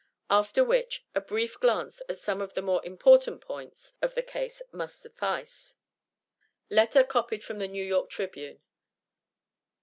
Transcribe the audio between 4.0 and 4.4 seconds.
of the